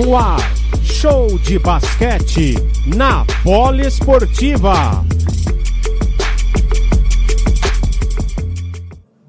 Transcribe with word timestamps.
No 0.00 0.16
ar, 0.16 0.40
show 0.82 1.38
de 1.40 1.58
basquete 1.58 2.54
na 2.86 3.26
Poliesportiva. 3.44 5.04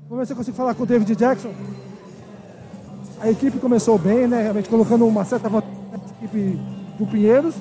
Vamos 0.08 0.20
ver 0.20 0.26
se 0.28 0.32
eu 0.32 0.38
consigo 0.38 0.56
falar 0.56 0.74
com 0.74 0.84
o 0.84 0.86
David 0.86 1.14
Jackson. 1.14 1.52
A 3.20 3.30
equipe 3.30 3.60
começou 3.60 3.98
bem, 3.98 4.30
né? 4.30 4.44
Realmente 4.44 4.70
colocando 4.70 5.06
uma 5.06 5.26
certa 5.26 5.50
vantagem 5.50 5.78
na 5.92 5.98
equipe 5.98 6.58
do 6.98 7.06
Pinheiros. 7.06 7.54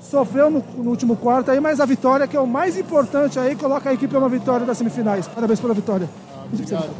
Sofreu 0.00 0.50
no, 0.50 0.64
no, 0.78 0.88
último 0.88 1.16
quarto 1.16 1.50
aí, 1.50 1.60
mas 1.60 1.80
a 1.80 1.84
vitória, 1.84 2.26
que 2.26 2.34
é 2.36 2.40
o 2.40 2.46
mais 2.46 2.78
importante 2.78 3.38
aí, 3.38 3.54
coloca 3.56 3.90
a 3.90 3.92
equipe 3.92 4.16
uma 4.16 4.28
vitória 4.30 4.64
das 4.64 4.78
semifinais. 4.78 5.28
Parabéns 5.28 5.60
pela 5.60 5.74
vitória. 5.74 6.08
Ah, 6.34 6.44
obrigado. 6.50 6.90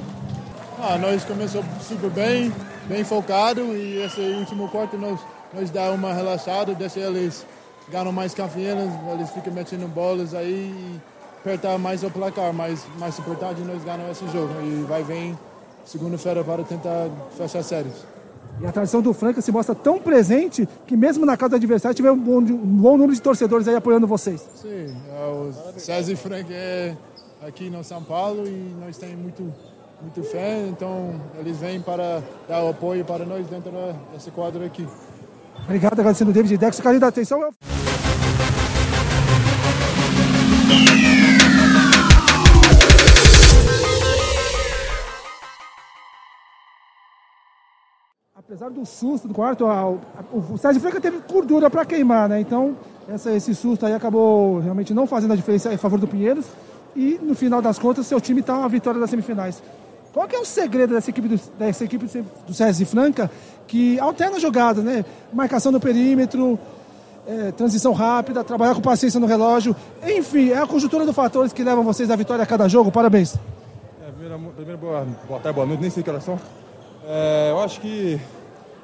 Ah, 0.79 0.99
nós 0.99 1.25
começamos 1.25 1.67
super 1.89 2.11
bem, 2.11 2.53
bem 2.87 3.05
focado 3.05 3.61
e 3.77 4.03
esse 4.03 4.21
último 4.21 4.69
quarto 4.69 4.97
nós, 4.97 5.19
nós 5.53 5.71
dá 5.71 5.91
uma 5.91 6.13
relaxada, 6.13 6.75
deixa 6.75 7.01
eles 7.01 7.45
ganham 7.91 8.13
mais 8.13 8.35
confiança, 8.35 8.99
eles 9.13 9.31
ficam 9.31 9.53
metendo 9.53 9.87
bolas 9.89 10.35
aí 10.35 10.73
e 10.75 11.01
apertar 11.41 11.79
mais 11.79 12.03
o 12.03 12.11
placar, 12.11 12.53
mas 12.53 12.85
mais 12.99 13.19
importante 13.19 13.61
nós 13.61 13.83
ganhamos 13.85 14.11
esse 14.11 14.33
jogo 14.33 14.55
e 14.63 14.85
vai 14.85 15.03
vir 15.03 15.37
segunda-feira 15.85 16.43
para 16.43 16.63
tentar 16.65 17.11
fechar 17.37 17.63
séries. 17.63 18.15
E 18.61 18.67
a 18.67 18.73
tradição 18.73 19.03
do 19.03 19.13
Franca 19.13 19.41
se 19.41 19.51
mostra 19.51 19.75
tão 19.75 19.99
presente 19.99 20.69
que 20.87 20.97
mesmo 20.97 21.27
na 21.27 21.37
casa 21.37 21.51
do 21.51 21.57
adversário 21.57 21.95
tiver 21.95 22.13
um 22.13 22.19
bom, 22.19 22.39
um 22.39 22.57
bom 22.57 22.93
número 22.93 23.15
de 23.15 23.21
torcedores 23.21 23.67
aí 23.67 23.75
apoiando 23.75 24.07
vocês. 24.07 24.47
Sim, 24.55 24.97
é, 25.13 25.27
o 25.27 25.53
César 25.79 26.17
Franca 26.17 26.53
é 26.53 26.95
aqui 27.47 27.69
no 27.69 27.83
São 27.83 28.03
Paulo 28.03 28.47
e 28.47 28.75
nós 28.81 28.97
temos 28.97 29.17
muito 29.17 29.53
muito 30.05 30.23
fé, 30.23 30.67
então 30.69 31.15
eles 31.39 31.57
vêm 31.57 31.81
para 31.81 32.23
dar 32.47 32.63
o 32.63 32.69
apoio 32.69 33.05
para 33.05 33.25
nós 33.25 33.47
dentro 33.47 33.73
desse 34.13 34.31
quadro 34.31 34.65
aqui. 34.65 34.87
Obrigado, 35.65 35.99
agradecendo 35.99 36.31
o 36.31 36.35
David 36.35 36.59
Dex. 36.59 36.79
Carinho 36.81 37.01
da 37.01 37.09
atenção. 37.09 37.41
Eu... 37.41 37.55
Apesar 48.37 48.69
do 48.69 48.85
susto 48.85 49.27
do 49.27 49.33
quarto, 49.33 49.65
o 50.31 50.59
Sérgio 50.59 50.81
Franca 50.81 51.01
teve 51.01 51.19
gordura 51.27 51.71
para 51.71 51.85
queimar, 51.87 52.29
né? 52.29 52.39
Então, 52.41 52.77
essa, 53.09 53.33
esse 53.33 53.55
susto 53.55 53.87
aí 53.87 53.95
acabou 53.95 54.61
realmente 54.61 54.93
não 54.93 55.07
fazendo 55.07 55.33
a 55.33 55.37
diferença 55.37 55.73
em 55.73 55.79
favor 55.79 55.99
do 55.99 56.07
Pinheiros. 56.07 56.45
E 56.95 57.19
no 57.21 57.35
final 57.35 57.61
das 57.61 57.79
contas, 57.79 58.07
seu 58.07 58.21
time 58.21 58.41
está 58.41 58.57
uma 58.57 58.69
vitória 58.69 59.01
das 59.01 59.11
semifinais. 59.11 59.63
Qual 60.15 60.29
que 60.29 60.37
é 60.37 60.39
o 60.39 60.45
segredo 60.45 60.95
dessa 60.95 61.11
equipe 61.11 61.27
do, 61.27 61.41
dessa 61.59 61.85
equipe 61.85 62.07
do 62.47 62.55
César 62.55 62.87
Franca 62.87 63.29
que 63.67 63.99
alterna 63.99 64.39
jogadas, 64.39 64.85
né? 64.85 65.05
Marcação 65.33 65.73
no 65.73 65.81
perímetro, 65.81 66.57
é, 67.27 67.51
transição 67.51 67.93
rápida, 67.93 68.45
trabalhar 68.45 68.77
com 68.77 68.81
paciência 68.81 69.19
no 69.19 69.27
relógio. 69.27 69.75
Enfim, 70.07 70.51
é 70.51 70.59
a 70.59 70.69
conjuntura 70.69 71.05
dos 71.05 71.17
fatores 71.17 71.53
que 71.53 71.65
levam 71.65 71.83
vocês 71.83 72.13
à 72.13 72.17
vitória 72.17 72.45
a 72.45 72.47
cada 72.47 72.69
jogo. 72.69 72.93
Parabéns. 72.93 73.35
É, 74.07 74.11
primeiro, 74.13 74.53
primeiro 74.55 74.79
boa, 74.79 75.05
boa 75.27 75.41
tarde, 75.41 75.57
boa 75.57 75.67
noite, 75.67 75.81
nem 75.81 75.91
sei 75.91 76.05
que 76.05 76.11
oração. 76.11 76.39
É, 77.09 77.49
eu 77.51 77.61
acho 77.61 77.81
que 77.81 78.21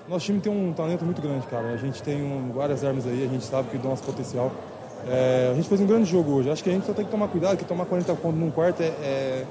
nosso 0.08 0.26
time 0.26 0.40
tem 0.40 0.52
um 0.52 0.72
talento 0.72 1.04
muito 1.04 1.22
grande, 1.22 1.46
cara. 1.46 1.68
A 1.68 1.76
gente 1.76 2.02
tem 2.02 2.20
um, 2.20 2.50
várias 2.52 2.84
armas 2.84 3.06
aí, 3.06 3.22
a 3.24 3.28
gente 3.28 3.44
sabe 3.44 3.70
que 3.70 3.78
dão 3.78 3.90
nosso 3.90 4.02
potencial. 4.02 4.50
É, 5.06 5.50
a 5.52 5.54
gente 5.54 5.68
fez 5.68 5.80
um 5.80 5.86
grande 5.86 6.10
jogo 6.10 6.32
hoje. 6.32 6.50
Acho 6.50 6.64
que 6.64 6.70
a 6.70 6.72
gente 6.72 6.86
só 6.86 6.92
tem 6.92 7.04
que 7.04 7.10
tomar 7.12 7.28
cuidado, 7.28 7.56
que 7.56 7.64
tomar 7.64 7.84
40 7.84 8.12
pontos 8.16 8.40
num 8.40 8.50
quarto 8.50 8.82
é, 8.82 8.86
é 8.86 9.46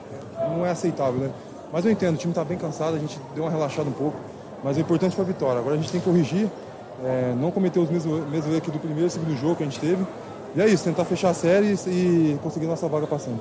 não 0.50 0.66
é 0.66 0.72
aceitável, 0.72 1.22
né? 1.22 1.32
Mas 1.72 1.86
eu 1.86 1.92
entendo, 1.92 2.16
o 2.16 2.18
time 2.18 2.32
está 2.32 2.44
bem 2.44 2.58
cansado, 2.58 2.96
a 2.96 3.00
gente 3.00 3.20
deu 3.36 3.44
uma 3.44 3.52
relaxada 3.52 3.90
um 3.90 3.94
pouco, 3.94 4.18
mas 4.64 4.78
o 4.78 4.80
importante 4.80 5.16
foi 5.16 5.24
a 5.24 5.28
vitória. 5.28 5.60
Agora 5.60 5.76
a 5.76 5.78
gente 5.78 5.92
tem 5.92 6.02
que 6.02 6.10
corrigir, 6.10 6.50
é, 7.04 7.34
não 7.40 7.52
cometer 7.52 7.80
os 7.80 7.90
mesmos, 7.90 8.22
mesmos 8.30 8.48
erros 8.48 8.58
aqui 8.58 8.72
do 8.72 8.80
primeiro 8.80 9.08
e 9.08 9.10
segundo 9.10 9.36
jogo 9.38 9.56
que 9.56 9.64
a 9.64 9.66
gente 9.66 9.80
teve. 9.80 10.06
E 10.56 10.62
é 10.62 10.68
isso, 10.68 10.84
tentar 10.84 11.06
fechar 11.06 11.30
a 11.30 11.34
série 11.34 11.76
e 11.88 12.40
conseguir 12.42 12.66
nossa 12.66 12.88
vaga 12.88 13.06
passando. 13.06 13.40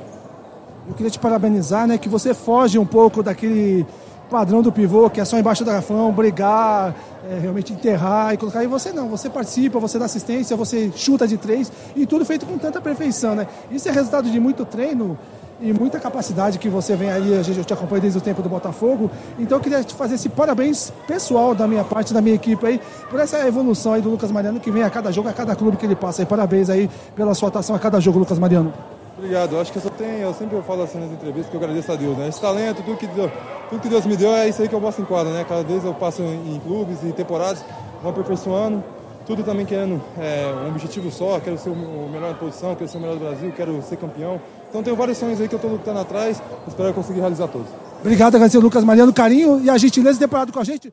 Eu 0.87 0.95
queria 0.95 1.11
te 1.11 1.19
parabenizar, 1.19 1.87
né, 1.87 1.99
que 1.99 2.09
você 2.09 2.35
foge 2.35 2.79
um 2.79 2.87
pouco 2.87 3.23
daquele 3.23 3.87
padrão 4.31 4.61
do 4.61 4.71
pivô, 4.71 5.09
que 5.09 5.21
é 5.21 5.25
só 5.25 5.39
embaixo 5.39 5.65
do 5.65 5.67
garrafão, 5.67 6.13
brigar, 6.13 6.95
é, 7.31 7.39
realmente 7.39 7.73
enterrar 7.73 8.35
e 8.35 8.37
colocar. 8.37 8.63
E 8.63 8.67
você 8.67 8.93
não, 8.93 9.09
você 9.09 9.29
participa, 9.31 9.79
você 9.79 9.99
dá 9.99 10.05
assistência, 10.05 10.57
você 10.57 10.93
chuta 10.95 11.27
de 11.27 11.39
três 11.39 11.73
e 11.97 12.07
tudo 12.07 12.25
feito 12.25 12.45
com 12.45 12.59
tanta 12.59 12.81
perfeição, 12.81 13.35
né? 13.35 13.47
Isso 13.71 13.89
é 13.89 13.93
resultado 13.93 14.31
de 14.31 14.39
muito 14.39 14.65
treino 14.67 15.19
e 15.61 15.73
muita 15.73 15.99
capacidade 15.99 16.59
que 16.59 16.69
você 16.69 16.95
vem 16.95 17.11
aí, 17.11 17.37
a 17.37 17.43
gente, 17.43 17.65
te 17.65 17.73
acompanho 17.73 18.03
desde 18.03 18.19
o 18.19 18.23
tempo 18.23 18.43
do 18.43 18.49
Botafogo. 18.49 19.11
Então 19.39 19.59
eu 19.59 19.63
queria 19.63 19.83
te 19.83 19.95
fazer 19.95 20.15
esse 20.15 20.29
parabéns 20.29 20.93
pessoal 21.07 21.55
da 21.55 21.67
minha 21.67 21.85
parte, 21.85 22.15
da 22.15 22.21
minha 22.21 22.37
equipe 22.37 22.65
aí, 22.65 22.81
por 23.11 23.19
essa 23.19 23.47
evolução 23.47 23.93
aí 23.93 24.03
do 24.03 24.11
Lucas 24.11 24.31
Mariano 24.31 24.61
que 24.61 24.71
vem 24.71 24.83
a 24.83 24.91
cada 24.91 25.11
jogo, 25.11 25.29
a 25.29 25.33
cada 25.33 25.57
clube 25.57 25.77
que 25.77 25.85
ele 25.85 25.97
passa. 25.97 26.23
E 26.23 26.27
parabéns 26.27 26.71
aí 26.71 26.89
pela 27.17 27.35
sua 27.35 27.49
atuação 27.49 27.75
a 27.75 27.79
cada 27.79 27.99
jogo, 28.01 28.21
Lucas 28.21 28.39
Mariano. 28.39 28.73
Obrigado, 29.17 29.55
eu 29.55 29.61
acho 29.61 29.73
que 29.73 29.79
eu 29.79 29.83
só 29.83 29.91
tenho, 29.91 30.19
eu 30.19 30.33
sempre 30.33 30.63
falo 30.63 30.85
assim 30.85 31.01
nas 31.01 31.11
entrevistas 31.11 31.51
que 31.51 31.57
eu 31.57 31.61
agradeço 31.61 31.91
a 31.91 31.97
Deus, 31.97 32.17
né? 32.17 32.29
Esse 32.29 32.41
talento, 32.41 32.85
tudo 32.85 32.97
que, 32.97 33.07
Deus, 33.09 33.33
tudo 33.69 33.83
que 33.83 33.89
Deus 33.89 34.07
me 34.07 34.17
deu 34.17 34.31
é 34.31 34.49
isso 34.49 34.63
aí 34.63 34.69
que 34.69 34.75
eu 34.75 34.81
gosto 34.81 35.03
em 35.03 35.05
quadra, 35.05 35.33
né? 35.33 35.45
Cada 35.49 35.65
vez 35.65 35.85
eu 35.85 35.93
passo 35.93 36.23
em, 36.23 36.55
em 36.55 36.61
clubes 36.61 37.03
e 37.03 37.13
temporadas, 37.13 37.65
vou 38.01 38.13
aperfeiçoando, 38.13 38.81
tudo 39.29 39.43
também 39.43 39.67
querendo 39.67 40.01
é, 40.19 40.51
um 40.65 40.71
objetivo 40.71 41.11
só, 41.11 41.39
quero 41.39 41.59
ser 41.59 41.69
o 41.69 42.09
melhor 42.11 42.35
posição, 42.39 42.75
quero 42.75 42.89
ser 42.89 42.97
o 42.97 43.01
melhor 43.03 43.19
do 43.19 43.27
Brasil, 43.27 43.53
quero 43.55 43.83
ser 43.83 43.99
campeão. 43.99 44.41
Então 44.71 44.83
tenho 44.83 44.97
vários 44.97 45.19
sonhos 45.19 45.39
aí 45.39 45.47
que 45.47 45.55
eu 45.55 45.59
estou 45.59 45.71
lutando 45.71 45.99
atrás, 45.99 46.43
espero 46.67 46.95
conseguir 46.95 47.21
realizar 47.21 47.47
todos. 47.47 47.69
Obrigado, 48.01 48.37
agradecer 48.37 48.57
o 48.57 48.63
Lucas 48.63 48.83
Mariano, 48.83 49.13
carinho 49.13 49.61
e 49.61 49.69
a 49.69 49.77
gentileza 49.77 50.15
de 50.15 50.21
ter 50.21 50.29
parado 50.29 50.51
com 50.51 50.61
a 50.61 50.65
gente. 50.65 50.91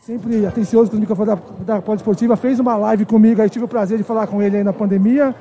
Sempre 0.00 0.46
atencioso 0.46 0.88
com 0.88 0.96
os 0.96 1.00
microfones 1.00 1.34
da, 1.34 1.74
da 1.74 1.82
Pode 1.82 2.00
Esportiva, 2.00 2.38
fez 2.38 2.58
uma 2.58 2.74
live 2.78 3.04
comigo, 3.04 3.42
aí 3.42 3.50
tive 3.50 3.66
o 3.66 3.68
prazer 3.68 3.98
de 3.98 4.04
falar 4.04 4.26
com 4.26 4.40
ele 4.40 4.56
aí 4.56 4.64
na 4.64 4.72
pandemia. 4.72 5.34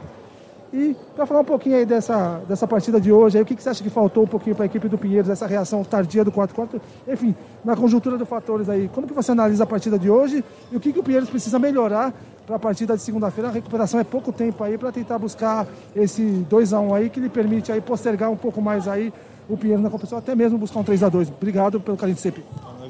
E 0.73 0.95
para 1.16 1.25
falar 1.25 1.41
um 1.41 1.45
pouquinho 1.45 1.78
aí 1.78 1.85
dessa, 1.85 2.41
dessa 2.47 2.67
partida 2.67 3.00
de 3.00 3.11
hoje, 3.11 3.38
aí, 3.38 3.44
o 3.44 3.45
que, 3.45 3.55
que 3.55 3.63
você 3.63 3.69
acha 3.69 3.81
que 3.81 3.89
faltou 3.89 4.23
um 4.23 4.28
pouquinho 4.28 4.55
para 4.55 4.66
a 4.66 4.67
equipe 4.67 4.89
do 4.89 4.97
Pinheiros, 4.97 5.29
essa 5.29 5.47
reação 5.47 5.83
tardia 5.83 6.25
do 6.25 6.31
4-4? 6.31 6.81
Enfim, 7.07 7.35
na 7.63 7.75
conjuntura 7.75 8.17
dos 8.17 8.28
fatores 8.28 8.67
aí, 8.67 8.89
como 8.94 9.07
que 9.07 9.13
você 9.13 9.31
analisa 9.31 9.63
a 9.63 9.67
partida 9.67 9.97
de 9.97 10.09
hoje 10.09 10.44
e 10.72 10.75
o 10.75 10.79
que, 10.79 10.91
que 10.91 11.00
o 11.00 11.03
Pinheiros 11.03 11.29
precisa 11.29 11.57
melhorar 11.57 12.13
para 12.45 12.57
a 12.57 12.59
partida 12.59 12.97
de 12.97 13.01
segunda-feira? 13.01 13.50
A 13.50 13.51
recuperação 13.51 14.00
é 14.00 14.03
pouco 14.03 14.33
tempo 14.33 14.61
aí 14.63 14.77
para 14.77 14.91
tentar 14.91 15.17
buscar 15.17 15.66
esse 15.95 16.22
2x1 16.50 16.95
aí 16.95 17.09
que 17.09 17.19
lhe 17.19 17.29
permite 17.29 17.72
aí 17.72 17.79
postergar 17.79 18.29
um 18.29 18.38
pouco 18.38 18.61
mais 18.61 18.88
aí 18.88 19.13
o 19.50 19.56
Pinheiros 19.56 19.83
na 19.83 19.89
competição, 19.89 20.17
até 20.17 20.35
mesmo 20.35 20.57
buscar 20.57 20.79
um 20.79 20.83
3x2. 20.83 21.29
Obrigado 21.29 21.79
pelo 21.79 21.95
carinho 21.95 22.16
de 22.16 22.22
sempre. 22.22 22.44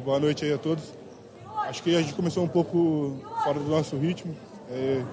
Boa 0.04 0.20
noite 0.20 0.46
aí 0.46 0.54
a 0.54 0.58
todos. 0.58 0.84
Acho 1.68 1.84
que 1.84 1.96
a 1.96 2.02
gente 2.02 2.14
começou 2.14 2.44
um 2.44 2.48
pouco 2.48 3.18
fora 3.44 3.60
do 3.60 3.70
nosso 3.70 3.96
ritmo. 3.98 4.34
É, 4.72 5.04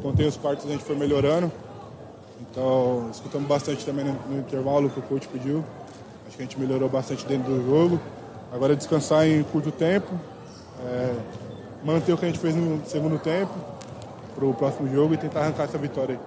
contei 0.00 0.26
os 0.26 0.36
quartos, 0.36 0.64
a 0.64 0.68
gente 0.68 0.84
foi 0.84 0.96
melhorando. 0.96 1.50
Então, 2.40 3.08
escutamos 3.10 3.48
bastante 3.48 3.84
também 3.84 4.04
no, 4.04 4.12
no, 4.28 4.38
intervalo 4.38 4.88
que 4.88 5.00
o 5.00 5.02
coach 5.02 5.26
pediu. 5.28 5.64
Acho 6.26 6.36
que 6.36 6.42
a 6.42 6.44
gente 6.44 6.58
melhorou 6.58 6.88
bastante 6.88 7.26
dentro 7.26 7.52
do 7.52 7.64
jogo. 7.64 8.00
Agora 8.52 8.72
é 8.72 8.76
descansar 8.76 9.26
em 9.26 9.42
curto 9.42 9.70
tempo, 9.70 10.08
é, 10.84 11.14
manter 11.84 12.12
o 12.12 12.16
que 12.16 12.24
a 12.24 12.28
gente 12.28 12.38
fez 12.38 12.54
no 12.54 12.80
segundo 12.86 13.18
tempo 13.18 13.52
para 14.34 14.44
o 14.44 14.54
próximo 14.54 14.88
jogo 14.88 15.14
e 15.14 15.16
tentar 15.16 15.40
arrancar 15.40 15.64
essa 15.64 15.76
vitória 15.76 16.14
aí. 16.14 16.20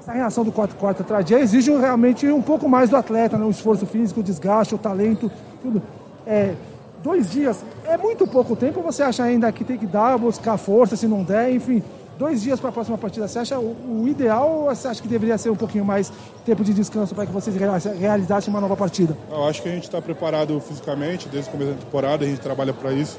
Essa 0.00 0.12
reação 0.12 0.44
do 0.44 0.50
4-4 0.50 1.00
atrás 1.00 1.30
exige 1.30 1.70
realmente 1.70 2.26
um 2.26 2.42
pouco 2.42 2.68
mais 2.68 2.90
do 2.90 2.96
atleta, 2.96 3.38
né? 3.38 3.44
o 3.44 3.50
esforço 3.50 3.86
físico, 3.86 4.20
o 4.20 4.22
desgaste, 4.22 4.74
o 4.74 4.78
talento, 4.78 5.30
tudo. 5.62 5.80
É, 6.26 6.54
dois 7.02 7.30
dias 7.30 7.64
é 7.84 7.96
muito 7.96 8.26
pouco 8.26 8.56
tempo, 8.56 8.82
você 8.82 9.02
acha 9.02 9.22
ainda 9.22 9.50
que 9.52 9.64
tem 9.64 9.78
que 9.78 9.86
dar, 9.86 10.18
buscar 10.18 10.58
força 10.58 10.96
se 10.96 11.06
não 11.06 11.22
der, 11.22 11.52
enfim 11.52 11.82
dois 12.18 12.42
dias 12.42 12.60
para 12.60 12.70
a 12.70 12.72
próxima 12.72 12.98
partida. 12.98 13.26
Você 13.26 13.38
acha 13.38 13.58
o, 13.58 14.02
o, 14.02 14.08
ideal 14.08 14.50
ou 14.50 14.64
você 14.66 14.88
acha 14.88 15.02
que 15.02 15.08
deveria 15.08 15.36
ser 15.38 15.50
um 15.50 15.56
pouquinho 15.56 15.84
mais 15.84 16.12
tempo 16.44 16.64
de 16.64 16.72
descanso 16.72 17.14
para 17.14 17.26
que 17.26 17.32
vocês 17.32 17.56
realizassem 17.98 18.52
uma 18.52 18.60
nova 18.60 18.76
partida? 18.76 19.16
Eu 19.30 19.44
acho 19.44 19.62
que 19.62 19.68
a 19.68 19.72
gente 19.72 19.84
está 19.84 20.00
preparado 20.00 20.60
fisicamente 20.60 21.28
desde 21.28 21.48
o 21.50 21.52
começo 21.52 21.72
da 21.72 21.78
temporada, 21.78 22.24
a 22.24 22.28
gente 22.28 22.40
trabalha 22.40 22.72
para 22.72 22.92
isso, 22.92 23.18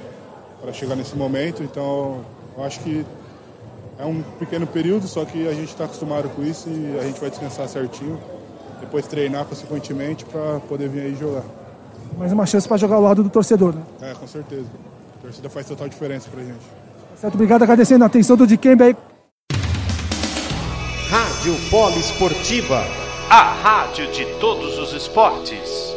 para 0.62 0.72
chegar 0.74 0.96
nesse 0.96 1.16
momento. 1.16 1.64
Então, 1.64 2.22
eu 2.58 2.64
acho 2.64 2.80
que 2.82 3.06
é 4.00 4.06
um 4.06 4.22
pequeno 4.40 4.66
período, 4.66 5.08
só 5.08 5.26
que 5.26 5.48
a 5.48 5.54
gente 5.54 5.70
está 5.70 5.86
acostumado 5.86 6.30
com 6.30 6.44
isso 6.44 6.70
e 6.70 6.98
a 7.00 7.04
gente 7.04 7.20
vai 7.20 7.30
descansar 7.30 7.68
certinho. 7.68 8.20
Depois 8.80 9.08
treinar 9.08 9.46
consequentemente 9.46 10.26
para 10.26 10.60
poder 10.62 10.90
vir 10.90 11.02
aí 11.02 11.16
jogar. 11.16 11.44
Mais 12.18 12.32
uma 12.32 12.46
chance 12.46 12.68
para 12.68 12.78
jogar 12.78 12.98
ao 12.98 13.02
lado 13.02 13.24
do 13.24 13.30
torcedor, 13.30 13.74
né? 13.74 13.82
É, 14.02 14.14
com 14.14 14.28
certeza. 14.28 14.68
A 15.18 15.22
torcida 15.22 15.50
faz 15.50 15.66
total 15.68 15.88
diferença 15.88 16.30
para 16.30 16.42
a 16.42 16.44
gente. 16.44 16.83
Certo, 17.16 17.36
obrigado, 17.36 17.64
agradecendo 17.64 18.04
a 18.04 18.08
atenção 18.08 18.36
do 18.36 18.48
Dikembe 18.48 18.84
aí. 18.84 18.96
Rádio 21.10 21.56
Polo 21.70 21.98
Esportiva, 21.98 22.84
a 23.30 23.54
rádio 23.54 24.12
de 24.12 24.26
todos 24.40 24.78
os 24.80 24.94
esportes. 24.94 25.93